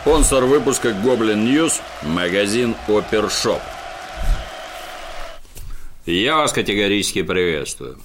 Спонсор 0.00 0.44
выпуска 0.44 0.90
Goblin 0.90 1.44
News– 1.44 1.80
магазин 2.02 2.74
Опершоп. 2.86 3.60
Я 6.06 6.36
вас 6.36 6.52
категорически 6.52 7.22
приветствую. 7.22 7.98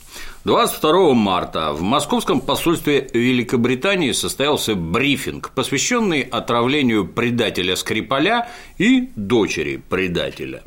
22 0.43 1.13
марта 1.13 1.71
в 1.71 1.81
московском 1.83 2.41
посольстве 2.41 3.07
Великобритании 3.13 4.11
состоялся 4.11 4.73
брифинг, 4.73 5.51
посвященный 5.51 6.21
отравлению 6.21 7.07
предателя 7.07 7.75
Скрипаля 7.75 8.49
и 8.79 9.11
дочери 9.15 9.77
предателя. 9.77 10.63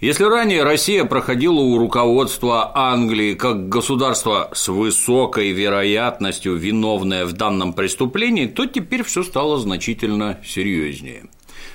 Если 0.00 0.22
ранее 0.22 0.62
Россия 0.62 1.04
проходила 1.04 1.58
у 1.58 1.76
руководства 1.76 2.70
Англии 2.76 3.34
как 3.34 3.68
государство 3.68 4.48
с 4.52 4.68
высокой 4.68 5.50
вероятностью 5.50 6.54
виновное 6.54 7.26
в 7.26 7.32
данном 7.32 7.72
преступлении, 7.72 8.46
то 8.46 8.66
теперь 8.66 9.02
все 9.02 9.24
стало 9.24 9.58
значительно 9.58 10.38
серьезнее. 10.46 11.24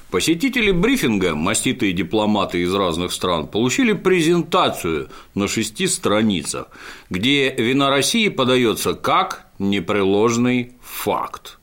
Посетители 0.10 0.72
брифинга, 0.72 1.36
маститые 1.36 1.92
дипломаты 1.92 2.62
из 2.62 2.74
разных 2.74 3.12
стран, 3.12 3.48
получили 3.48 3.92
презентацию 3.92 5.10
на 5.36 5.50
шести 5.50 5.86
страницах, 5.88 6.68
где 7.10 7.54
вина 7.54 7.90
России 7.90 8.30
подается 8.30 8.94
как 8.94 9.48
непреложный 9.60 10.72
факт. 10.82 11.60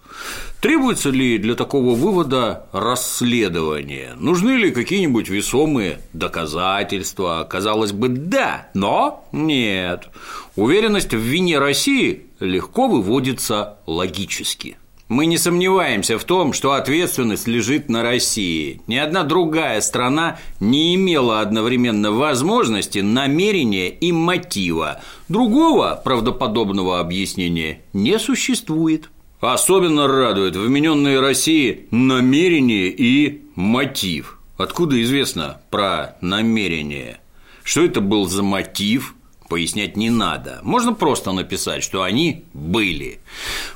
Требуется 0.60 1.09
ли 1.09 1.38
для 1.38 1.55
такого 1.55 1.95
вывода 1.95 2.66
расследование? 2.73 4.12
Нужны 4.16 4.50
ли 4.50 4.70
какие-нибудь 4.70 5.30
весомые 5.30 6.00
доказательства? 6.12 7.46
Казалось 7.48 7.92
бы, 7.92 8.09
да, 8.09 8.69
но 8.74 9.24
нет. 9.33 10.10
Уверенность 10.56 11.14
в 11.14 11.19
вине 11.19 11.59
России 11.59 12.27
легко 12.41 12.88
выводится 12.88 13.78
логически. 13.86 14.77
Мы 15.09 15.24
не 15.24 15.39
сомневаемся 15.39 16.19
в 16.19 16.25
том, 16.25 16.52
что 16.52 16.74
ответственность 16.74 17.48
лежит 17.48 17.89
на 17.89 18.02
России. 18.02 18.83
Ни 18.86 18.97
одна 18.97 19.24
другая 19.24 19.80
страна 19.80 20.39
не 20.61 20.95
имела 20.95 21.41
одновременно 21.41 22.12
возможности, 22.12 22.98
намерения 22.98 23.89
и 23.89 24.12
мотива. 24.12 25.00
Другого 25.28 26.00
правдоподобного 26.05 27.00
объяснения 27.00 27.80
не 27.95 28.19
существует. 28.19 29.08
Особенно 29.41 30.06
радует 30.06 30.55
вмененные 30.55 31.19
России 31.19 31.86
намерение 31.91 32.88
и 32.88 33.42
мотив. 33.55 34.38
Откуда 34.58 35.00
известно 35.02 35.62
про 35.70 36.16
намерение? 36.20 37.20
Что 37.64 37.83
это 37.83 38.02
был 38.02 38.27
за 38.27 38.42
мотив? 38.42 39.14
Пояснять 39.51 39.97
не 39.97 40.09
надо. 40.09 40.61
Можно 40.62 40.95
просто 40.95 41.33
написать, 41.33 41.83
что 41.83 42.03
они 42.03 42.45
были. 42.55 43.19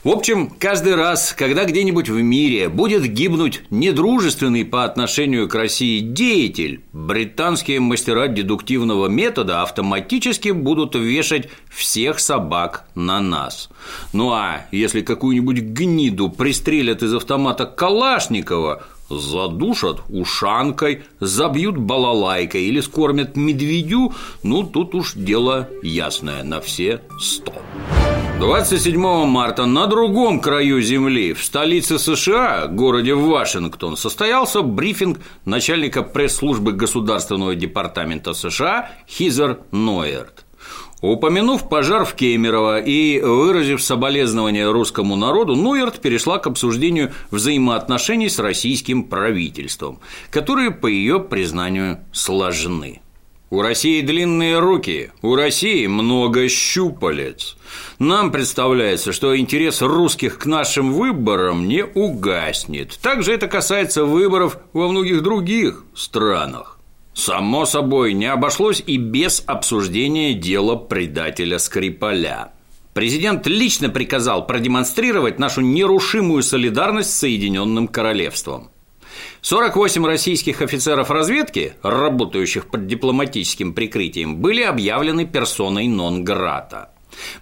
В 0.05 0.09
общем, 0.09 0.49
каждый 0.49 0.95
раз, 0.95 1.35
когда 1.37 1.65
где-нибудь 1.65 2.09
в 2.09 2.23
мире 2.23 2.69
будет 2.69 3.05
гибнуть 3.05 3.63
недружественный 3.71 4.65
по 4.65 4.85
отношению 4.85 5.49
к 5.49 5.55
России 5.55 5.99
деятель, 5.99 6.83
британские 6.93 7.81
мастера 7.81 8.29
дедуктивного 8.29 9.09
метода 9.09 9.63
автоматически 9.63 10.51
будут 10.51 10.95
вешать 10.95 11.49
всех 11.69 12.21
собак 12.21 12.87
на 12.95 13.21
нас. 13.21 13.69
Ну 14.13 14.31
а 14.31 14.67
если 14.71 15.01
какую-нибудь 15.01 15.59
гниду 15.59 16.31
пристрелят 16.31 17.03
из 17.03 17.13
автомата 17.13 17.67
Калашникова, 17.67 18.85
задушат 19.19 20.01
ушанкой, 20.09 21.03
забьют 21.21 21.77
балалайкой 21.77 22.65
или 22.65 22.81
скормят 22.81 23.37
медведю, 23.37 24.13
ну 24.43 24.63
тут 24.63 24.95
уж 24.95 25.15
дело 25.15 25.69
ясное 25.83 26.43
на 26.43 26.61
все 26.61 27.01
сто. 27.21 27.53
27 28.39 29.27
марта 29.27 29.65
на 29.65 29.87
другом 29.87 30.41
краю 30.41 30.83
земли, 30.83 31.33
в 31.35 31.45
столице 31.45 31.99
США, 31.99 32.67
городе 32.67 33.15
Вашингтон, 33.15 33.97
состоялся 33.97 34.63
брифинг 34.63 35.19
начальника 35.45 36.03
пресс-службы 36.03 36.73
Государственного 36.73 37.55
департамента 37.55 38.35
США 38.35 38.91
Хизер 39.09 39.61
Нойерт. 39.71 40.44
Упомянув 41.05 41.69
пожар 41.69 42.07
в 42.07 42.15
Кемерово 42.15 42.81
и 42.81 43.21
выразив 43.21 43.83
соболезнования 43.83 44.73
русскому 44.73 45.17
народу, 45.17 45.55
Нойерт 45.55 46.01
перешла 46.01 46.39
к 46.39 46.47
обсуждению 46.47 47.13
взаимоотношений 47.31 48.31
с 48.31 48.39
российским 48.39 49.05
правительством, 49.05 50.01
которые, 50.31 50.71
по 50.71 50.87
ее 50.87 51.21
признанию, 51.21 51.99
сложны. 52.11 53.03
У 53.51 53.61
России 53.61 54.01
длинные 54.01 54.59
руки, 54.61 55.11
у 55.21 55.35
России 55.35 55.87
много 55.87 56.49
щупалец. 56.49 57.59
Нам 57.99 58.33
представляется, 58.33 59.13
что 59.13 59.39
интерес 59.39 59.83
русских 59.83 60.39
к 60.39 60.47
нашим 60.47 60.95
выборам 60.95 61.69
не 61.69 61.85
угаснет. 61.85 62.99
Также 63.03 63.35
это 63.35 63.47
касается 63.47 64.07
выборов 64.07 64.57
во 64.73 64.89
многих 64.89 65.23
других 65.23 65.85
странах. 65.95 66.74
Само 67.15 67.65
собой, 67.65 68.13
не 68.13 68.27
обошлось 68.27 68.83
и 68.85 68.97
без 68.97 69.43
обсуждения 69.47 70.35
дела 70.35 70.75
предателя 70.75 71.59
Скрипаля. 71.59 72.53
Президент 72.93 73.47
лично 73.47 73.89
приказал 73.89 74.47
продемонстрировать 74.47 75.39
нашу 75.39 75.61
нерушимую 75.61 76.43
солидарность 76.43 77.11
с 77.11 77.19
Соединенным 77.19 77.89
Королевством. 77.89 78.71
48 79.43 80.05
российских 80.05 80.61
офицеров 80.61 81.11
разведки, 81.11 81.75
работающих 81.83 82.67
под 82.67 82.87
дипломатическим 82.87 83.75
прикрытием, 83.75 84.37
были 84.37 84.63
объявлены 84.63 85.25
персоной 85.25 85.87
нон-грата– 85.87 86.91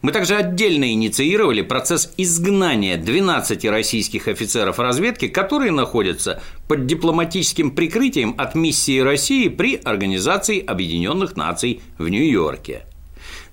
мы 0.03 0.13
также 0.13 0.37
отдельно 0.37 0.93
инициировали 0.93 1.63
процесс 1.63 2.13
изгнания 2.17 2.97
12 2.97 3.65
российских 3.67 4.29
офицеров 4.29 4.79
разведки, 4.79 5.29
которые 5.29 5.73
находятся 5.73 6.43
под 6.69 6.87
дипломатическим 6.87 7.71
прикрытием 7.71 8.35
от 8.39 8.55
миссии 8.55 9.01
России 9.01 9.49
при 9.49 9.77
Организации 9.77 10.65
Объединенных 10.65 11.37
Наций 11.37 11.81
в 11.99 12.09
Нью-Йорке. 12.09 12.87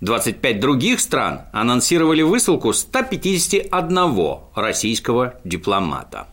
25 0.01 0.59
других 0.59 0.99
стран 0.99 1.41
анонсировали 1.51 2.21
высылку 2.21 2.73
151 2.73 4.37
российского 4.55 5.35
дипломата. 5.43 6.27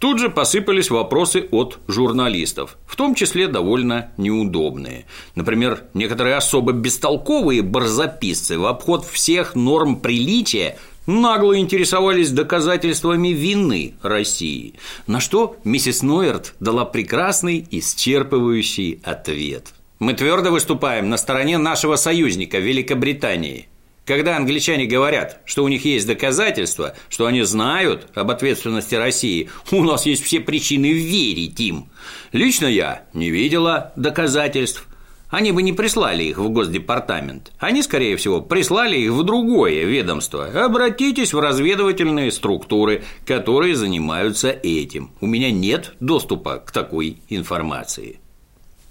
Тут 0.00 0.18
же 0.18 0.30
посыпались 0.30 0.88
вопросы 0.88 1.46
от 1.50 1.78
журналистов, 1.86 2.78
в 2.86 2.96
том 2.96 3.14
числе 3.14 3.48
довольно 3.48 4.12
неудобные. 4.16 5.04
Например, 5.34 5.82
некоторые 5.92 6.36
особо 6.36 6.72
бестолковые 6.72 7.60
барзаписцы 7.60 8.58
в 8.58 8.64
обход 8.64 9.04
всех 9.04 9.54
норм 9.54 10.00
приличия 10.00 10.78
нагло 11.04 11.58
интересовались 11.58 12.30
доказательствами 12.30 13.28
вины 13.28 13.92
России, 14.00 14.76
на 15.06 15.20
что 15.20 15.56
миссис 15.64 16.02
Нойерт 16.02 16.54
дала 16.60 16.86
прекрасный 16.86 17.66
исчерпывающий 17.70 19.02
ответ. 19.04 19.74
Мы 19.98 20.14
твердо 20.14 20.50
выступаем 20.50 21.10
на 21.10 21.18
стороне 21.18 21.58
нашего 21.58 21.96
союзника 21.96 22.58
Великобритании. 22.58 23.68
Когда 24.10 24.36
англичане 24.36 24.86
говорят, 24.86 25.40
что 25.44 25.62
у 25.62 25.68
них 25.68 25.84
есть 25.84 26.04
доказательства, 26.04 26.96
что 27.08 27.26
они 27.26 27.42
знают 27.42 28.08
об 28.16 28.32
ответственности 28.32 28.96
России, 28.96 29.48
у 29.70 29.84
нас 29.84 30.04
есть 30.04 30.24
все 30.24 30.40
причины 30.40 30.92
верить 30.92 31.60
им. 31.60 31.88
Лично 32.32 32.66
я 32.66 33.04
не 33.14 33.30
видела 33.30 33.92
доказательств. 33.94 34.88
Они 35.28 35.52
бы 35.52 35.62
не 35.62 35.72
прислали 35.72 36.24
их 36.24 36.38
в 36.38 36.48
Госдепартамент. 36.48 37.52
Они, 37.60 37.84
скорее 37.84 38.16
всего, 38.16 38.40
прислали 38.40 38.98
их 38.98 39.12
в 39.12 39.22
другое 39.22 39.84
ведомство. 39.84 40.46
Обратитесь 40.46 41.32
в 41.32 41.38
разведывательные 41.38 42.32
структуры, 42.32 43.04
которые 43.24 43.76
занимаются 43.76 44.50
этим. 44.50 45.12
У 45.20 45.26
меня 45.28 45.52
нет 45.52 45.94
доступа 46.00 46.56
к 46.56 46.72
такой 46.72 47.18
информации. 47.28 48.18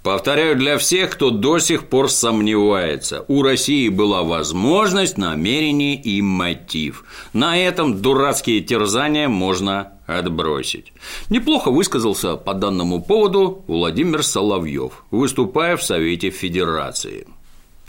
Повторяю 0.10 0.56
для 0.56 0.80
всех, 0.80 1.12
кто 1.12 1.30
до 1.30 1.60
сих 1.60 1.88
пор 1.88 2.10
сомневается. 2.10 3.26
У 3.28 3.44
России 3.44 3.90
была 3.90 4.24
возможность, 4.24 5.20
намерение 5.20 5.94
и 5.94 6.20
мотив. 6.24 7.06
На 7.32 7.56
этом 7.60 8.02
дурацкие 8.02 8.62
терзания 8.62 9.30
можно 9.30 9.94
отбросить. 10.08 10.94
Неплохо 11.30 11.70
высказался 11.70 12.38
по 12.38 12.56
данному 12.56 13.04
поводу 13.04 13.64
Владимир 13.68 14.24
Соловьев, 14.24 15.04
выступая 15.12 15.78
в 15.78 15.84
Совете 15.84 16.32
Федерации. 16.32 17.28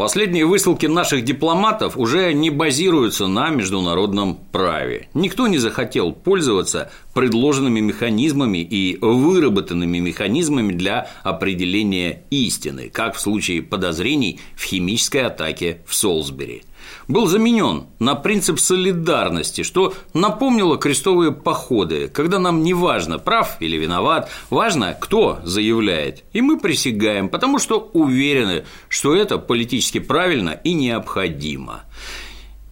Последние 0.00 0.47
высылки 0.47 0.87
наших 0.87 1.25
дипломатов 1.25 1.99
уже 1.99 2.32
не 2.32 2.49
базируются 2.49 3.26
на 3.26 3.50
международном 3.50 4.35
праве. 4.50 5.11
Никто 5.12 5.47
не 5.47 5.58
захотел 5.58 6.12
пользоваться 6.12 6.91
предложенными 7.12 7.81
механизмами 7.81 8.62
и 8.62 8.97
выработанными 8.99 9.99
механизмами 9.99 10.73
для 10.73 11.11
определения 11.23 12.23
истины, 12.31 12.88
как 12.88 13.14
в 13.14 13.20
случае 13.20 13.61
подозрений 13.61 14.41
в 14.56 14.64
химической 14.64 15.25
атаке 15.25 15.82
в 15.85 15.94
Солсбери 15.94 16.62
был 17.09 17.27
заменен 17.27 17.85
на 17.99 18.15
принцип 18.15 18.59
солидарности, 18.59 19.62
что 19.62 19.94
напомнило 20.15 20.79
крестовые 20.79 21.32
походы, 21.32 22.09
когда 22.09 22.38
нам 22.38 22.62
не 22.62 22.75
важно, 22.75 23.19
прав 23.19 23.56
или 23.61 23.77
виноват, 23.77 24.31
важно, 24.50 24.97
кто 24.99 25.41
заявляет. 25.44 26.25
И 26.32 26.41
мы 26.41 26.59
присягаем, 26.59 27.29
потому 27.29 27.59
что 27.59 27.91
уверены, 27.93 28.65
что 28.88 29.15
это 29.15 29.38
политически 29.38 29.99
правильно 29.99 30.50
и 30.50 30.75
необходимо. 30.75 31.82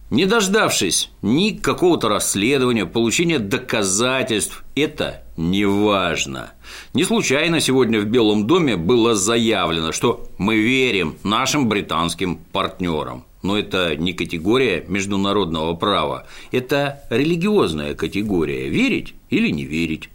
Не 0.09 0.25
дождавшись 0.25 1.11
ни 1.21 1.51
какого-то 1.51 2.09
расследования, 2.09 2.87
получения 2.87 3.37
доказательств, 3.37 4.63
это 4.75 5.23
не 5.37 5.65
важно. 5.65 6.53
Не 6.95 7.03
случайно 7.03 7.59
сегодня 7.59 7.99
в 7.99 8.05
Белом 8.05 8.47
доме 8.47 8.75
было 8.75 9.13
заявлено, 9.13 9.91
что 9.91 10.27
мы 10.39 10.57
верим 10.57 11.15
нашим 11.23 11.69
британским 11.69 12.37
партнерам. 12.37 13.23
Но 13.41 13.57
это 13.57 13.95
не 13.95 14.13
категория 14.13 14.83
международного 14.87 15.73
права, 15.75 16.27
это 16.51 17.03
религиозная 17.09 17.95
категория– 17.95 18.69
верить 18.69 19.15
или 19.29 19.49
не 19.49 19.65
верить. 19.65 20.09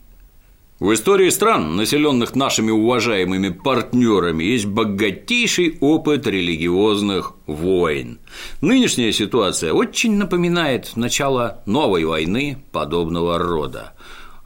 В 0.80 0.92
истории 0.92 1.30
стран, 1.30 1.76
населенных 1.76 2.34
нашими 2.34 2.70
уважаемыми 2.70 3.50
партнерами, 3.50 4.42
есть 4.42 4.66
богатейший 4.66 5.78
опыт 5.80 6.26
религиозных 6.26 7.34
войн. 7.46 8.18
Нынешняя 8.60 9.12
ситуация 9.12 9.72
очень 9.72 10.16
напоминает 10.16 10.96
начало 10.96 11.62
новой 11.64 12.04
войны 12.04 12.58
подобного 12.72 13.38
рода. 13.38 13.94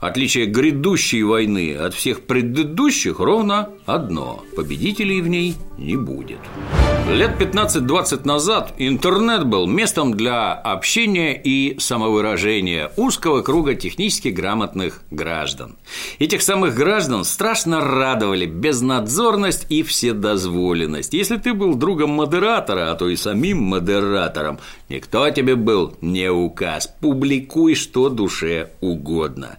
Отличие 0.00 0.46
грядущей 0.46 1.22
войны 1.22 1.74
от 1.74 1.92
всех 1.92 2.22
предыдущих 2.22 3.18
ровно 3.18 3.70
одно– 3.84 4.44
победителей 4.56 5.20
в 5.20 5.28
ней 5.28 5.56
не 5.76 5.96
будет. 5.96 6.38
Лет 7.10 7.32
15-20 7.40 8.24
назад 8.24 8.74
интернет 8.78 9.44
был 9.44 9.66
местом 9.66 10.14
для 10.14 10.52
общения 10.52 11.32
и 11.32 11.80
самовыражения 11.80 12.92
узкого 12.96 13.42
круга 13.42 13.74
технически 13.74 14.28
грамотных 14.28 15.02
граждан. 15.10 15.76
Этих 16.20 16.42
самых 16.42 16.76
граждан 16.76 17.24
страшно 17.24 17.80
радовали 17.80 18.46
безнадзорность 18.46 19.66
и 19.68 19.82
вседозволенность. 19.82 21.12
Если 21.12 21.38
ты 21.38 21.54
был 21.54 21.74
другом 21.74 22.10
модератора, 22.10 22.92
а 22.92 22.94
то 22.94 23.08
и 23.08 23.16
самим 23.16 23.62
модератором, 23.62 24.60
никто 24.88 25.28
тебе 25.30 25.56
был 25.56 25.96
не 26.00 26.30
указ. 26.30 26.94
Публикуй 27.00 27.74
что 27.74 28.10
душе 28.10 28.70
угодно. 28.80 29.58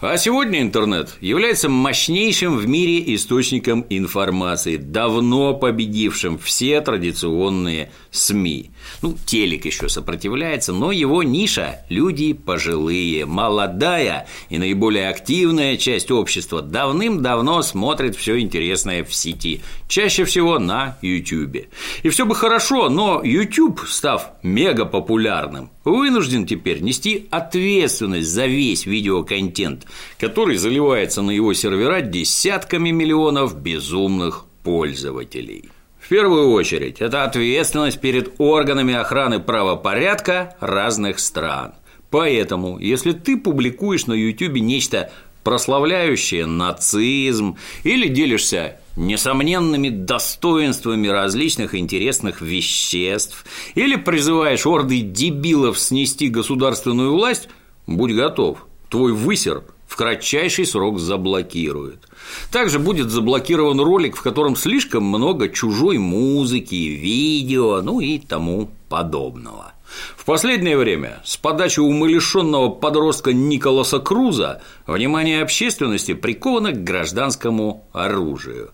А 0.00 0.16
сегодня 0.16 0.60
интернет 0.60 1.16
является 1.20 1.68
мощнейшим 1.68 2.56
в 2.56 2.68
мире 2.68 3.16
источником 3.16 3.84
информации, 3.90 4.76
давно 4.76 5.54
победившим 5.54 6.38
все 6.38 6.80
традиционные 6.80 7.90
СМИ. 8.12 8.70
Ну, 9.02 9.16
телек 9.26 9.64
еще 9.64 9.88
сопротивляется, 9.88 10.72
но 10.72 10.92
его 10.92 11.24
ниша– 11.24 11.80
люди 11.88 12.32
пожилые, 12.32 13.26
молодая 13.26 14.28
и 14.50 14.58
наиболее 14.58 15.08
активная 15.08 15.76
часть 15.76 16.12
общества 16.12 16.62
давным-давно 16.62 17.62
смотрит 17.62 18.14
все 18.14 18.38
интересное 18.38 19.02
в 19.02 19.12
сети, 19.12 19.62
чаще 19.88 20.24
всего 20.24 20.60
на 20.60 20.96
YouTube. 21.02 21.66
И 22.04 22.08
все 22.08 22.24
бы 22.24 22.36
хорошо, 22.36 22.88
но 22.88 23.20
YouTube, 23.24 23.80
став 23.88 24.30
мега 24.44 24.84
популярным, 24.84 25.70
вынужден 25.84 26.46
теперь 26.46 26.80
нести 26.80 27.26
ответственность 27.30 28.28
за 28.28 28.46
весь 28.46 28.86
видеоконтент, 28.86 29.86
который 30.18 30.56
заливается 30.56 31.22
на 31.22 31.30
его 31.30 31.52
сервера 31.54 32.00
десятками 32.00 32.90
миллионов 32.90 33.56
безумных 33.56 34.44
пользователей. 34.62 35.70
В 36.00 36.08
первую 36.08 36.50
очередь, 36.52 37.00
это 37.00 37.24
ответственность 37.24 38.00
перед 38.00 38.34
органами 38.38 38.94
охраны 38.94 39.40
правопорядка 39.40 40.56
разных 40.60 41.18
стран. 41.18 41.74
Поэтому, 42.10 42.78
если 42.78 43.12
ты 43.12 43.36
публикуешь 43.36 44.06
на 44.06 44.14
YouTube 44.14 44.54
нечто 44.54 45.10
прославляющее 45.44 46.46
нацизм 46.46 47.56
или 47.84 48.08
делишься 48.08 48.80
несомненными 48.96 49.90
достоинствами 49.90 51.08
различных 51.08 51.74
интересных 51.74 52.40
веществ 52.40 53.44
или 53.74 53.96
призываешь 53.96 54.66
орды 54.66 55.00
дебилов 55.00 55.78
снести 55.78 56.28
государственную 56.28 57.12
власть, 57.12 57.48
будь 57.86 58.12
готов, 58.12 58.66
твой 58.88 59.12
высер 59.12 59.62
в 59.88 59.96
кратчайший 59.96 60.66
срок 60.66 61.00
заблокирует. 61.00 62.06
Также 62.52 62.78
будет 62.78 63.10
заблокирован 63.10 63.80
ролик, 63.80 64.16
в 64.16 64.22
котором 64.22 64.54
слишком 64.54 65.02
много 65.02 65.48
чужой 65.48 65.98
музыки, 65.98 66.74
видео, 66.74 67.80
ну 67.80 68.00
и 68.00 68.18
тому 68.18 68.70
подобного. 68.88 69.72
В 70.16 70.26
последнее 70.26 70.76
время 70.76 71.22
с 71.24 71.38
подачи 71.38 71.80
умалишенного 71.80 72.68
подростка 72.68 73.32
Николаса 73.32 73.98
Круза 73.98 74.60
внимание 74.86 75.42
общественности 75.42 76.12
приковано 76.12 76.72
к 76.72 76.84
гражданскому 76.84 77.88
оружию. 77.92 78.72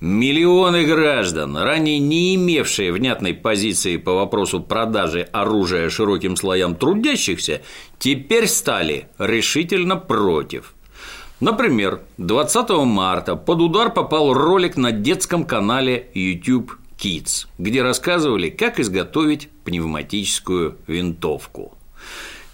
Миллионы 0.00 0.84
граждан, 0.84 1.56
ранее 1.56 1.98
не 1.98 2.34
имевшие 2.34 2.92
внятной 2.92 3.32
позиции 3.32 3.96
по 3.96 4.12
вопросу 4.12 4.60
продажи 4.60 5.22
оружия 5.32 5.88
широким 5.88 6.36
слоям 6.36 6.74
трудящихся, 6.74 7.62
теперь 7.98 8.46
стали 8.46 9.08
решительно 9.18 9.96
против. 9.96 10.74
Например, 11.40 12.02
20 12.18 12.68
марта 12.84 13.36
под 13.36 13.60
удар 13.62 13.90
попал 13.90 14.34
ролик 14.34 14.76
на 14.76 14.92
детском 14.92 15.44
канале 15.44 16.10
YouTube 16.12 16.72
Kids, 16.98 17.46
где 17.56 17.82
рассказывали, 17.82 18.50
как 18.50 18.78
изготовить 18.78 19.48
пневматическую 19.64 20.76
винтовку. 20.86 21.74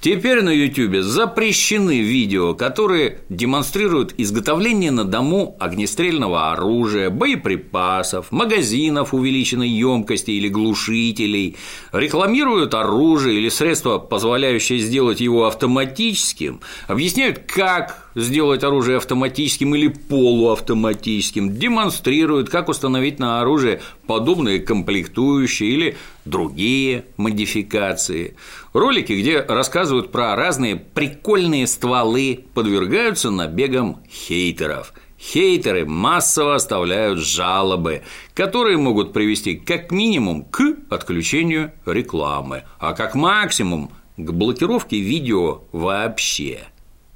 Теперь 0.03 0.43
на 0.43 0.51
YouTube 0.51 1.01
запрещены 1.05 2.01
видео, 2.01 2.55
которые 2.55 3.21
демонстрируют 3.29 4.15
изготовление 4.19 4.91
на 4.91 5.05
дому 5.05 5.57
огнестрельного 5.61 6.51
оружия, 6.51 7.09
боеприпасов, 7.09 8.33
магазинов 8.33 9.15
увеличенной 9.15 9.69
емкости 9.69 10.33
или 10.33 10.49
глушителей, 10.49 11.57
рекламируют 11.93 12.75
оружие 12.75 13.39
или 13.39 13.49
средства, 13.49 13.99
позволяющие 13.99 14.81
сделать 14.81 15.21
его 15.21 15.47
автоматическим, 15.47 16.63
объясняют, 16.89 17.39
как 17.47 18.02
сделать 18.15 18.65
оружие 18.65 18.99
автоматическим 18.99 19.75
или 19.75 19.89
полуавтоматическим, 19.89 21.55
демонстрируют, 21.57 22.49
как 22.49 22.69
установить 22.69 23.19
на 23.19 23.41
оружие 23.41 23.81
подобные 24.07 24.61
комплектующие 24.61 25.71
или 25.71 25.97
другие 26.25 27.05
модификации. 27.17 28.37
Ролики, 28.73 29.13
где 29.13 29.41
рассказывают 29.41 30.13
про 30.13 30.37
разные 30.37 30.77
прикольные 30.77 31.67
стволы, 31.67 32.45
подвергаются 32.55 33.31
набегам 33.31 34.03
хейтеров. 34.11 34.93
Хейтеры 35.19 35.87
массово 35.87 36.57
оставляют 36.57 37.21
жалобы, 37.21 38.03
которые 38.35 38.77
могут 38.77 39.13
привести 39.13 39.55
как 39.55 39.93
минимум 39.93 40.45
к 40.45 40.77
отключению 40.91 41.73
рекламы, 41.87 42.65
а 42.81 42.93
как 42.93 43.15
максимум 43.15 43.93
к 44.17 44.33
блокировке 44.33 44.99
видео 44.99 45.63
вообще. 45.71 46.72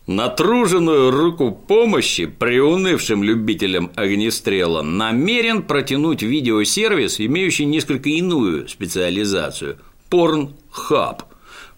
Натруженную 0.07 1.11
руку 1.11 1.51
помощи 1.51 2.27
приунывшим 2.27 3.25
любителям 3.25 3.91
огнестрела 3.97 4.83
намерен 4.83 5.65
протянуть 5.65 6.23
видеосервис, 6.23 7.21
имеющий 7.21 7.65
несколько 7.65 8.09
иную 8.11 8.69
специализацию– 8.69 9.79
Pornhub. 10.11 11.23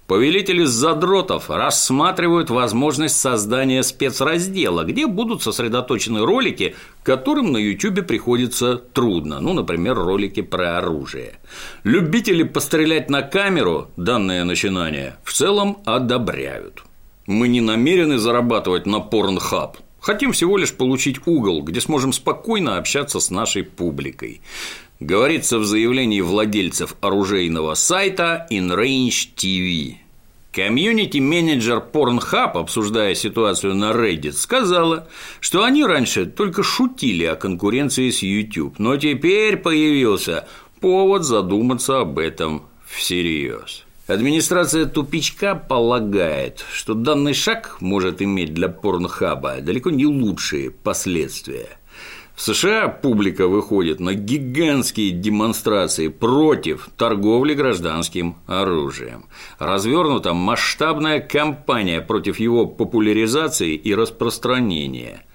Повелители 0.06 0.64
задротов 0.64 1.48
рассматривают 1.48 2.50
возможность 2.50 3.18
создания 3.18 3.82
спецраздела, 3.82 4.84
где 4.84 5.06
будут 5.06 5.42
сосредоточены 5.42 6.24
ролики, 6.24 6.76
которым 7.02 7.52
на 7.52 7.58
YouTube 7.58 8.06
приходится 8.06 8.76
трудно, 8.76 9.40
ну, 9.40 9.54
например, 9.54 9.96
ролики 9.96 10.42
про 10.42 10.78
оружие. 10.78 11.38
Любители 11.82 12.42
пострелять 12.42 13.08
на 13.08 13.22
камеру 13.22 13.90
данное 13.96 14.44
начинание 14.44 15.16
в 15.24 15.32
целом 15.32 15.78
одобряют. 15.84 16.84
Мы 17.28 17.48
не 17.48 17.60
намерены 17.60 18.16
зарабатывать 18.16 18.86
на 18.86 18.96
Pornhub. 18.96 19.76
Хотим 20.00 20.32
всего 20.32 20.56
лишь 20.56 20.72
получить 20.72 21.26
угол, 21.26 21.60
где 21.60 21.78
сможем 21.78 22.14
спокойно 22.14 22.78
общаться 22.78 23.20
с 23.20 23.28
нашей 23.28 23.64
публикой. 23.64 24.40
Говорится 24.98 25.58
в 25.58 25.66
заявлении 25.66 26.22
владельцев 26.22 26.96
оружейного 27.02 27.74
сайта 27.74 28.46
InRange 28.50 29.28
TV. 29.36 29.96
Комьюнити-менеджер 30.52 31.84
Pornhub, 31.92 32.52
обсуждая 32.52 33.14
ситуацию 33.14 33.74
на 33.74 33.90
Reddit, 33.90 34.32
сказала, 34.32 35.06
что 35.40 35.64
они 35.64 35.84
раньше 35.84 36.24
только 36.24 36.62
шутили 36.62 37.24
о 37.24 37.36
конкуренции 37.36 38.08
с 38.08 38.22
YouTube, 38.22 38.78
но 38.78 38.96
теперь 38.96 39.58
появился 39.58 40.48
повод 40.80 41.24
задуматься 41.24 42.00
об 42.00 42.18
этом 42.18 42.62
всерьез. 42.86 43.84
Администрация 44.08 44.86
тупичка 44.86 45.54
полагает, 45.54 46.64
что 46.72 46.94
данный 46.94 47.34
шаг 47.34 47.76
может 47.80 48.22
иметь 48.22 48.54
для 48.54 48.70
порнхаба 48.70 49.60
далеко 49.60 49.90
не 49.90 50.06
лучшие 50.06 50.70
последствия. 50.70 51.68
В 52.34 52.40
США 52.40 52.88
публика 52.88 53.48
выходит 53.48 54.00
на 54.00 54.14
гигантские 54.14 55.10
демонстрации 55.10 56.08
против 56.08 56.88
торговли 56.96 57.52
гражданским 57.52 58.36
оружием. 58.46 59.26
Развернута 59.58 60.32
масштабная 60.32 61.20
кампания 61.20 62.00
против 62.00 62.40
его 62.40 62.64
популяризации 62.64 63.74
и 63.74 63.94
распространения. 63.94 65.26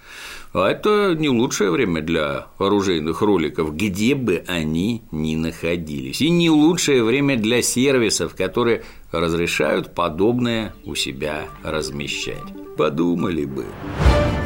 А 0.53 0.69
это 0.69 1.15
не 1.17 1.29
лучшее 1.29 1.71
время 1.71 2.01
для 2.01 2.45
оружейных 2.59 3.23
роликов, 3.23 3.75
где 3.75 4.13
бы 4.13 4.43
они 4.47 5.01
ни 5.11 5.35
находились. 5.35 6.21
И 6.21 6.29
не 6.29 6.51
лучшее 6.51 7.03
время 7.03 7.37
для 7.37 7.63
сервисов, 7.63 8.35
которые 8.35 8.83
разрешают 9.11 9.95
подобное 9.95 10.75
у 10.85 10.93
себя 10.93 11.45
размещать. 11.63 12.43
Подумали 12.77 13.45
бы. 13.45 13.65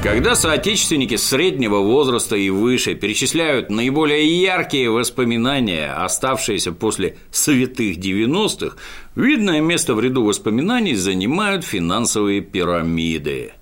Когда 0.02 0.36
соотечественники 0.36 1.18
среднего 1.18 1.80
возраста 1.80 2.38
и 2.38 2.50
выше 2.50 2.96
перечисляют 2.96 3.70
наиболее 3.70 4.42
яркие 4.42 4.90
воспоминания, 4.90 5.92
оставшиеся 5.92 6.72
после 6.72 7.18
святых 7.32 7.98
90-х, 7.98 8.78
видное 9.16 9.60
место 9.60 9.94
в 9.94 10.00
ряду 10.00 10.24
воспоминаний 10.24 10.96
занимают 10.96 11.66
финансовые 11.66 12.40
пирамиды. 12.40 13.54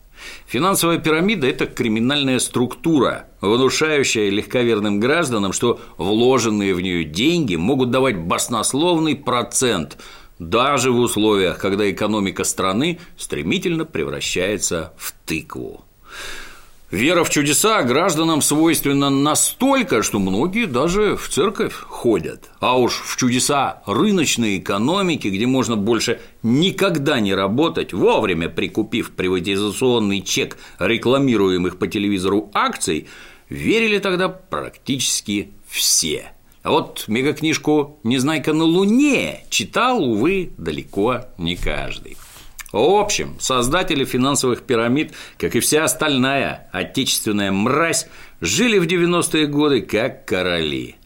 Финансовая 0.47 0.99
пирамида– 0.99 1.47
это 1.49 1.65
криминальная 1.65 2.39
структура, 2.39 3.27
внушающая 3.41 4.29
легковерным 4.29 4.99
гражданам, 4.99 5.53
что 5.53 5.79
вложенные 5.97 6.73
в 6.73 6.81
нее 6.81 7.03
деньги 7.03 7.55
могут 7.55 7.91
давать 7.91 8.17
баснословный 8.17 9.15
процент, 9.15 9.97
даже 10.39 10.91
в 10.91 10.99
условиях, 10.99 11.59
когда 11.59 11.89
экономика 11.89 12.43
страны 12.43 12.99
стремительно 13.17 13.85
превращается 13.85 14.93
в 14.97 15.13
тыкву. 15.25 15.85
Вера 16.91 17.23
в 17.23 17.31
чудеса 17.31 17.81
гражданам 17.81 18.43
свойственна 18.43 19.09
настолько, 19.09 20.03
что 20.03 20.19
многие 20.19 20.65
даже 20.65 21.15
в 21.15 21.27
церковь 21.29 21.73
ходят. 21.73 22.51
А 22.59 22.77
уж 22.77 23.01
в 23.03 23.17
чудеса 23.17 23.81
рыночной 23.87 24.59
экономики, 24.59 25.27
где 25.29 25.47
можно 25.47 25.77
больше 25.77 26.21
никогда 26.43 27.19
не 27.19 27.33
работать, 27.33 27.91
вовремя 27.91 28.49
прикупив 28.49 29.11
приватизационный 29.11 30.21
чек 30.21 30.57
рекламируемых 30.77 31.77
по 31.77 31.87
телевизору 31.87 32.51
акций, 32.53 33.07
верили 33.49 33.97
тогда 33.97 34.29
практически 34.29 35.53
все. 35.67 36.33
А 36.61 36.69
вот 36.69 37.05
мегакнижку 37.07 37.99
«Незнайка 38.03 38.53
на 38.53 38.63
Луне» 38.63 39.43
читал, 39.49 40.03
увы, 40.03 40.51
далеко 40.57 41.21
не 41.39 41.55
каждый. 41.55 42.15
В 42.75 42.97
общем, 42.97 43.37
создатели 43.39 44.03
финансовых 44.03 44.63
пирамид, 44.63 45.13
как 45.37 45.55
и 45.55 45.61
вся 45.61 45.85
остальная 45.85 46.67
отечественная 46.73 47.49
мразь, 47.53 48.05
жили 48.41 48.79
в 48.79 48.83
90-е 48.85 49.47
годы 49.47 49.79
как 49.79 50.25
короли. 50.25 50.97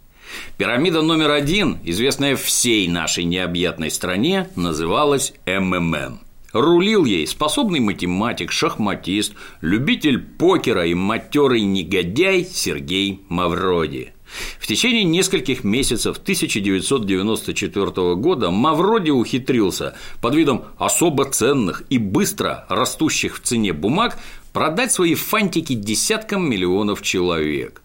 Пирамида 0.58 1.04
номер 1.04 1.30
один, 1.30 1.78
известная 1.84 2.36
всей 2.36 2.88
нашей 2.88 3.24
необъятной 3.24 3.92
стране, 3.92 4.50
называлась 4.56 5.34
МММ. 5.46 6.22
Рулил 6.54 7.06
ей 7.06 7.28
способный 7.28 7.82
математик, 7.82 8.52
шахматист, 8.52 9.34
любитель 9.62 10.18
покера 10.18 10.88
и 10.88 10.96
матерый 10.96 11.62
негодяй 11.62 12.46
Сергей 12.52 13.22
Мавроди– 13.30 14.14
в 14.60 14.68
течение 14.68 15.04
нескольких 15.04 15.64
месяцев 15.64 16.18
1994 16.18 18.16
года 18.16 18.52
Мавроди 18.52 19.10
ухитрился 19.12 19.96
под 20.22 20.36
видом 20.36 20.66
особо 20.78 21.26
ценных 21.26 21.84
и 21.90 21.98
быстро 21.98 22.66
растущих 22.70 23.38
в 23.38 23.42
цене 23.42 23.74
бумаг 23.74 24.18
продать 24.54 24.92
свои 24.92 25.16
фантики 25.16 25.74
десяткам 25.74 26.50
миллионов 26.50 27.02
человек. 27.02 27.82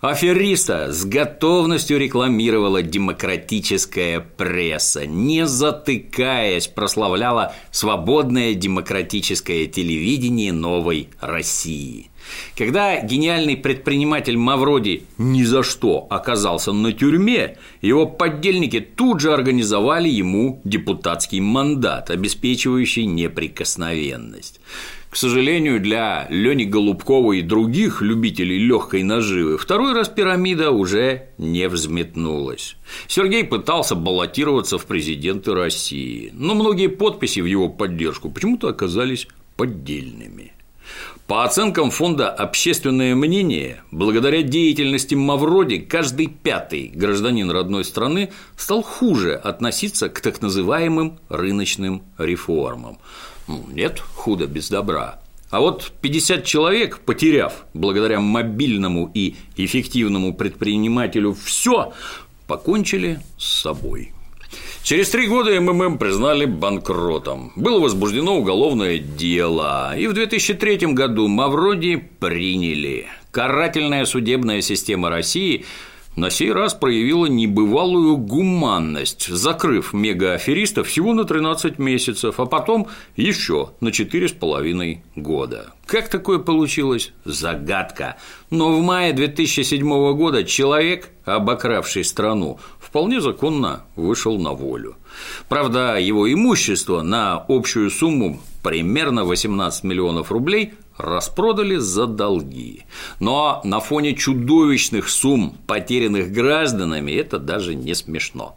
Афериста 0.00 0.92
с 0.92 1.04
готовностью 1.04 1.98
рекламировала 1.98 2.82
демократическая 2.82 4.20
пресса, 4.20 5.06
не 5.06 5.44
затыкаясь 5.44 6.68
прославляла 6.68 7.52
свободное 7.72 8.54
демократическое 8.54 9.66
телевидение 9.66 10.52
новой 10.52 11.08
России. 11.20 12.10
Когда 12.56 13.00
гениальный 13.00 13.56
предприниматель 13.56 14.36
Мавроди 14.36 15.04
ни 15.16 15.42
за 15.42 15.64
что 15.64 16.06
оказался 16.10 16.72
на 16.72 16.92
тюрьме, 16.92 17.56
его 17.80 18.06
поддельники 18.06 18.78
тут 18.78 19.18
же 19.20 19.32
организовали 19.32 20.08
ему 20.08 20.60
депутатский 20.62 21.40
мандат, 21.40 22.10
обеспечивающий 22.10 23.06
неприкосновенность. 23.06 24.60
К 25.10 25.16
сожалению, 25.16 25.80
для 25.80 26.26
Лени 26.28 26.64
Голубкова 26.64 27.32
и 27.32 27.42
других 27.42 28.02
любителей 28.02 28.58
легкой 28.58 29.02
наживы 29.04 29.56
второй 29.56 29.94
раз 29.94 30.08
пирамида 30.08 30.70
уже 30.70 31.28
не 31.38 31.66
взметнулась. 31.68 32.76
Сергей 33.06 33.44
пытался 33.44 33.94
баллотироваться 33.94 34.76
в 34.76 34.84
президенты 34.84 35.54
России, 35.54 36.30
но 36.34 36.54
многие 36.54 36.88
подписи 36.88 37.40
в 37.40 37.46
его 37.46 37.70
поддержку 37.70 38.30
почему-то 38.30 38.68
оказались 38.68 39.28
поддельными. 39.56 40.52
По 41.26 41.44
оценкам 41.44 41.90
фонда 41.90 42.30
«Общественное 42.30 43.14
мнение», 43.14 43.82
благодаря 43.90 44.42
деятельности 44.42 45.14
Мавроди 45.14 45.78
каждый 45.78 46.28
пятый 46.28 46.90
гражданин 46.94 47.50
родной 47.50 47.84
страны 47.84 48.30
стал 48.56 48.82
хуже 48.82 49.34
относиться 49.34 50.08
к 50.08 50.20
так 50.20 50.40
называемым 50.40 51.18
рыночным 51.28 52.02
реформам. 52.16 52.98
Ну, 53.48 53.64
нет 53.72 53.98
худа 53.98 54.46
без 54.46 54.68
добра. 54.68 55.20
А 55.50 55.60
вот 55.60 55.92
50 56.02 56.44
человек, 56.44 57.00
потеряв 57.00 57.64
благодаря 57.72 58.20
мобильному 58.20 59.10
и 59.14 59.36
эффективному 59.56 60.34
предпринимателю 60.34 61.32
все, 61.32 61.94
покончили 62.46 63.20
с 63.38 63.62
собой. 63.62 64.12
Через 64.82 65.10
три 65.10 65.26
года 65.26 65.58
МММ 65.60 65.98
признали 65.98 66.44
банкротом. 66.44 67.52
Было 67.56 67.80
возбуждено 67.80 68.38
уголовное 68.38 68.98
дело, 68.98 69.96
и 69.96 70.06
в 70.06 70.14
2003 70.14 70.92
году 70.94 71.28
Мавроди 71.28 71.96
приняли. 71.96 73.06
Карательная 73.30 74.04
судебная 74.06 74.62
система 74.62 75.10
России 75.10 75.66
на 76.18 76.30
сей 76.30 76.52
раз 76.52 76.74
проявила 76.74 77.26
небывалую 77.26 78.16
гуманность, 78.16 79.28
закрыв 79.28 79.92
мегааферистов 79.92 80.88
всего 80.88 81.14
на 81.14 81.24
13 81.24 81.78
месяцев, 81.78 82.40
а 82.40 82.46
потом 82.46 82.88
еще 83.16 83.70
на 83.80 83.90
4,5 83.90 84.98
года. 85.14 85.72
Как 85.86 86.08
такое 86.08 86.38
получилось? 86.40 87.12
Загадка. 87.24 88.16
Но 88.50 88.76
в 88.76 88.82
мае 88.82 89.12
2007 89.12 89.80
года 90.14 90.42
человек, 90.44 91.10
обокравший 91.24 92.04
страну, 92.04 92.58
вполне 92.80 93.20
законно 93.20 93.84
вышел 93.94 94.38
на 94.38 94.52
волю. 94.52 94.96
Правда, 95.48 95.98
его 95.98 96.30
имущество 96.30 97.02
на 97.02 97.44
общую 97.48 97.90
сумму 97.90 98.40
примерно 98.62 99.24
18 99.24 99.84
миллионов 99.84 100.32
рублей 100.32 100.72
распродали 100.98 101.76
за 101.76 102.06
долги. 102.06 102.84
Но 103.20 103.60
на 103.64 103.80
фоне 103.80 104.14
чудовищных 104.14 105.08
сумм, 105.08 105.56
потерянных 105.66 106.32
гражданами, 106.32 107.12
это 107.12 107.38
даже 107.38 107.74
не 107.74 107.94
смешно. 107.94 108.56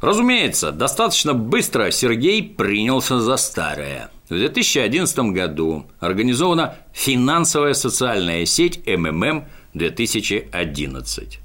Разумеется, 0.00 0.72
достаточно 0.72 1.34
быстро 1.34 1.90
Сергей 1.90 2.42
принялся 2.42 3.20
за 3.20 3.36
старое. 3.36 4.10
В 4.28 4.34
2011 4.34 5.18
году 5.32 5.86
организована 6.00 6.76
финансовая 6.92 7.74
социальная 7.74 8.46
сеть 8.46 8.80
МММ 8.86 9.44
2011. 9.74 11.38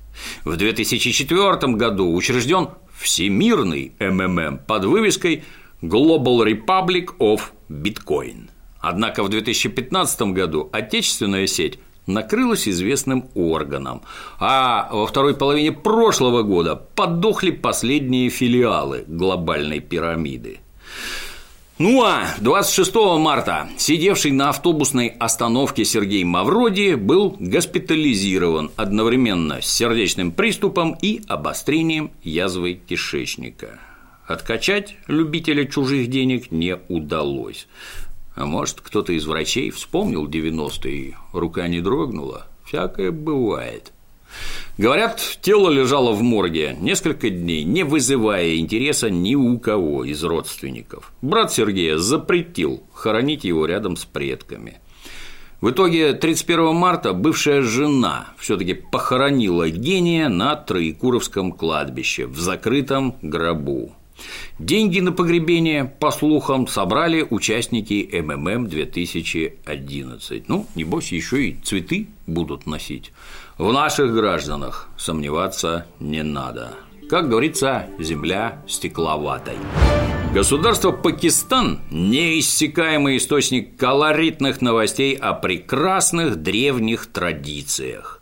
В 0.45 0.55
2004 0.55 1.73
году 1.73 2.13
учрежден 2.13 2.69
Всемирный 2.97 3.93
МММ 3.99 4.59
под 4.65 4.85
вывеской 4.85 5.43
Global 5.81 6.43
Republic 6.43 7.17
of 7.19 7.41
Bitcoin. 7.69 8.49
Однако 8.89 9.21
в 9.21 9.27
2015 9.27 10.21
году 10.31 10.69
отечественная 10.71 11.45
сеть 11.45 11.77
накрылась 12.05 12.69
известным 12.69 13.29
органом, 13.35 14.03
а 14.39 14.87
во 14.89 15.05
второй 15.05 15.35
половине 15.35 15.73
прошлого 15.73 16.43
года 16.43 16.77
подохли 16.77 17.51
последние 17.51 18.29
филиалы 18.29 19.03
глобальной 19.05 19.81
пирамиды. 19.81 20.59
Ну 21.79 22.01
а 22.01 22.27
26 22.39 22.95
марта 23.19 23.67
сидевший 23.77 24.31
на 24.31 24.49
автобусной 24.49 25.09
остановке 25.19 25.83
Сергей 25.83 26.23
Мавроди 26.23 26.93
был 26.93 27.35
госпитализирован 27.41 28.71
одновременно 28.77 29.61
с 29.61 29.65
сердечным 29.65 30.31
приступом 30.31 30.97
и 31.01 31.21
обострением 31.27 32.11
язвы 32.23 32.79
кишечника. 32.87 33.81
Откачать 34.27 34.95
любителя 35.07 35.65
чужих 35.65 36.09
денег 36.09 36.51
не 36.51 36.77
удалось. 36.89 37.67
А 38.37 38.45
может, 38.45 38.81
кто-то 38.81 39.13
из 39.13 39.25
врачей 39.25 39.71
вспомнил 39.71 40.27
90-е, 40.27 41.17
рука 41.33 41.67
не 41.67 41.81
дрогнула. 41.81 42.45
Всякое 42.65 43.11
бывает. 43.11 43.91
Говорят, 44.77 45.39
тело 45.41 45.71
лежало 45.71 46.11
в 46.11 46.21
морге 46.21 46.77
несколько 46.79 47.31
дней, 47.31 47.63
не 47.63 47.81
вызывая 47.81 48.57
интереса 48.57 49.09
ни 49.09 49.33
у 49.33 49.57
кого 49.57 50.03
из 50.05 50.23
родственников. 50.23 51.11
Брат 51.23 51.51
Сергея 51.51 51.97
запретил 51.97 52.83
хоронить 52.93 53.43
его 53.43 53.65
рядом 53.65 53.97
с 53.97 54.05
предками. 54.05 54.81
В 55.59 55.71
итоге 55.71 56.13
31 56.13 56.75
марта 56.75 57.13
бывшая 57.13 57.63
жена 57.63 58.27
все-таки 58.37 58.75
похоронила 58.75 59.67
гения 59.67 60.29
на 60.29 60.55
Троекуровском 60.55 61.53
кладбище 61.53 62.27
в 62.27 62.37
закрытом 62.37 63.15
гробу. 63.23 63.93
Деньги 64.59 64.99
на 64.99 65.11
погребение, 65.11 65.85
по 65.85 66.11
слухам, 66.11 66.67
собрали 66.67 67.25
участники 67.29 68.09
МММ 68.11 68.67
2011. 68.67 70.49
Ну, 70.49 70.65
небось, 70.75 71.11
еще 71.11 71.49
и 71.49 71.57
цветы 71.63 72.07
будут 72.25 72.65
носить. 72.65 73.11
В 73.57 73.71
наших 73.71 74.13
гражданах 74.13 74.89
сомневаться 74.97 75.85
не 75.99 76.23
надо. 76.23 76.75
Как 77.09 77.29
говорится, 77.29 77.87
земля 77.99 78.61
стекловатой. 78.67 79.55
Государство 80.33 80.91
Пакистан– 80.91 81.79
неиссякаемый 81.89 83.17
источник 83.17 83.77
колоритных 83.77 84.61
новостей 84.61 85.15
о 85.15 85.33
прекрасных 85.33 86.35
древних 86.35 87.07
традициях. 87.07 88.16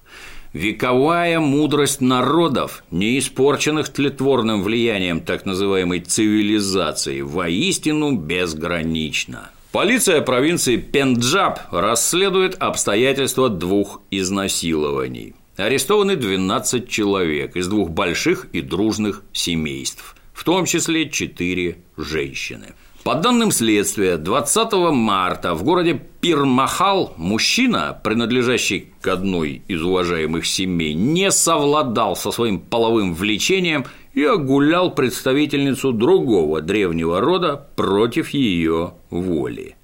Вековая 0.56 1.42
мудрость 1.42 2.00
народов, 2.00 2.86
не 2.90 3.20
испорченных 3.20 3.90
тлетворным 3.90 4.64
влиянием 4.64 5.20
так 5.20 5.46
называемой 5.46 6.00
цивилизации, 6.00 7.20
воистину 7.20 8.16
безгранична. 8.16 9.52
Полиция 9.74 10.22
провинции 10.22 10.78
Пенджаб 10.78 11.60
расследует 11.72 12.56
обстоятельства 12.58 13.50
двух 13.50 14.02
изнасилований. 14.12 15.36
Арестованы 15.58 16.16
12 16.16 16.88
человек 16.88 17.58
из 17.58 17.68
двух 17.68 17.90
больших 17.90 18.48
и 18.54 18.62
дружных 18.62 19.24
семейств, 19.34 20.16
в 20.32 20.46
том 20.46 20.64
числе 20.64 21.10
4 21.10 21.76
женщины. 21.98 22.68
По 23.06 23.14
данным 23.14 23.52
следствия, 23.52 24.18
20 24.18 24.74
марта 24.92 25.54
в 25.54 25.64
городе 25.64 26.02
Пирмахал 26.22 27.14
мужчина, 27.18 27.96
принадлежащий 28.04 28.94
к 29.00 29.08
одной 29.08 29.62
из 29.68 29.84
уважаемых 29.84 30.48
семей, 30.48 30.96
не 30.96 31.30
совладал 31.30 32.16
со 32.16 32.32
своим 32.32 32.60
половым 32.60 33.14
влечением 33.14 33.86
и 34.16 34.24
огулял 34.24 34.90
представительницу 34.90 35.92
другого 35.92 36.62
древнего 36.62 37.22
рода 37.22 37.68
против 37.76 38.30
ее 38.30 38.96
воли. 39.12 39.76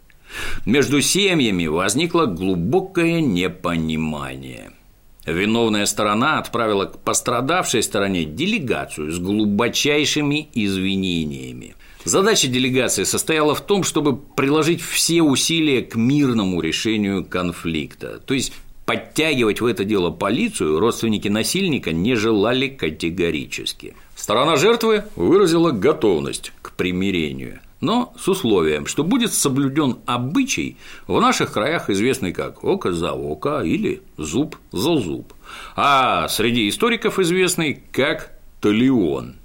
Между 0.66 1.00
семьями 1.00 1.68
возникло 1.68 2.26
глубокое 2.26 3.22
непонимание– 3.22 4.72
Виновная 5.26 5.86
сторона 5.86 6.40
отправила 6.40 6.86
к 6.86 6.98
пострадавшей 6.98 7.84
стороне 7.84 8.26
делегацию 8.26 9.12
с 9.12 9.20
глубочайшими 9.20 10.50
извинениями. 10.56 11.76
Задача 12.04 12.48
делегации 12.48 13.04
состояла 13.04 13.56
в 13.56 13.62
том, 13.62 13.84
чтобы 13.84 14.18
приложить 14.18 14.82
все 14.82 15.22
усилия 15.22 15.82
к 15.82 15.96
мирному 15.96 16.62
решению 16.62 17.26
конфликта. 17.26 18.20
То 18.20 18.34
есть 18.34 18.54
подтягивать 18.86 19.62
в 19.62 19.66
это 19.66 19.84
дело 19.84 20.10
полицию 20.10 20.80
родственники 20.80 21.28
насильника 21.28 21.92
не 21.92 22.16
желали 22.16 22.68
категорически. 22.68 23.96
Сторона 24.16 24.56
жертвы 24.56 25.06
выразила 25.16 25.72
готовность 25.72 26.52
к 26.62 26.74
примирению– 26.74 27.60
но 27.82 28.14
с 28.18 28.28
условием, 28.28 28.86
что 28.86 29.04
будет 29.04 29.34
соблюден 29.34 29.98
обычай 30.06 30.78
в 31.08 31.20
наших 31.20 31.52
краях 31.52 31.90
известный 31.90 32.32
как 32.32 32.64
око 32.64 32.94
за 32.94 33.12
око 33.12 33.62
или 33.62 34.02
зуб 34.18 34.56
за 34.72 34.98
зуб, 34.98 35.34
а 35.76 36.28
среди 36.30 36.70
историков 36.70 37.20
известный 37.20 37.84
как 37.92 38.38
талион. 38.62 39.36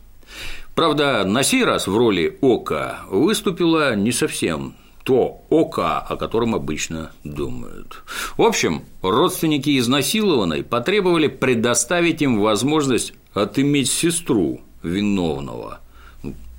Правда, 0.77 1.25
на 1.25 1.43
сей 1.43 1.65
раз 1.65 1.89
в 1.89 1.97
роли 1.97 2.39
ока 2.41 3.01
выступила 3.11 3.97
не 3.97 4.13
совсем 4.13 4.77
то 5.03 5.43
ока, 5.51 5.99
о 6.01 6.17
котором 6.17 6.55
обычно 6.55 7.11
думают. 7.25 8.05
В 8.37 8.43
общем, 8.43 8.85
родственники 9.03 9.77
изнасилованной 9.79 10.63
потребовали 10.63 11.27
предоставить 11.27 12.23
им 12.23 12.41
возможность 12.41 13.13
отыметь 13.35 13.91
сестру 13.91 14.61
виновного– 14.85 15.81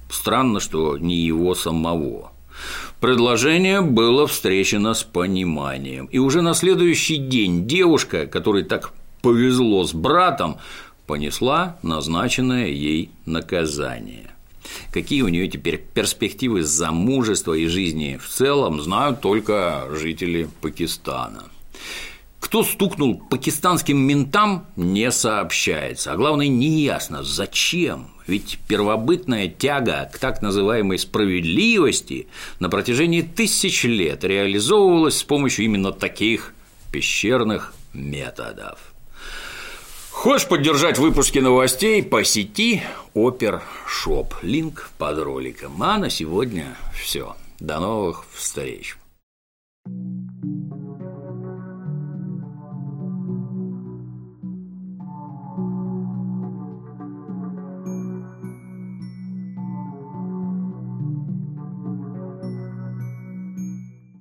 Странно, 0.10 0.60
что 0.60 0.98
не 0.98 1.16
его 1.16 1.56
самого. 1.56 2.32
Предложение 3.00 3.82
было 3.82 4.26
встречено 4.26 4.94
с 4.94 5.04
пониманием, 5.04 6.06
и 6.06 6.18
уже 6.18 6.42
на 6.42 6.54
следующий 6.54 7.18
день 7.18 7.68
девушка, 7.68 8.26
которой 8.26 8.64
так 8.64 8.94
повезло 9.22 9.84
с 9.84 9.94
братом, 9.94 10.58
понесла 11.08 11.78
назначенное 11.82 12.68
ей 12.68 13.10
наказание. 13.26 14.32
Какие 14.92 15.22
у 15.22 15.30
нее 15.30 15.48
теперь 15.48 15.78
перспективы 15.78 16.64
замужества 16.64 17.54
и 17.54 17.68
жизни 17.68 18.20
в 18.22 18.28
целом, 18.28 18.82
знают 18.82 19.22
только 19.22 19.88
жители 19.92 20.50
Пакистана. 20.62 21.46
Кто 22.40 22.64
стукнул 22.64 23.18
пакистанским 23.18 23.98
ментам, 23.98 24.68
не 24.76 25.12
сообщается. 25.12 26.14
А 26.14 26.16
главное, 26.16 26.48
неясно, 26.48 27.24
зачем. 27.24 28.10
Ведь 28.28 28.60
первобытная 28.68 29.48
тяга 29.48 30.10
к 30.14 30.20
так 30.20 30.42
называемой 30.42 31.00
справедливости 31.00 32.28
на 32.60 32.70
протяжении 32.70 33.22
тысяч 33.22 33.84
лет 33.84 34.24
реализовывалась 34.24 35.18
с 35.18 35.24
помощью 35.24 35.66
именно 35.66 35.92
таких 35.92 36.54
пещерных 36.92 37.74
методов. 37.94 38.94
Хочешь 40.18 40.48
поддержать 40.48 40.98
выпуски 40.98 41.38
новостей 41.38 42.02
по 42.02 42.24
сети 42.24 42.82
Опершоп. 43.14 44.34
Линк 44.42 44.90
под 44.98 45.20
роликом. 45.20 45.84
А 45.84 46.00
на 46.00 46.10
сегодня 46.10 46.76
все. 46.92 47.36
До 47.60 47.80
новых 47.80 48.26
встреч. 48.34 48.98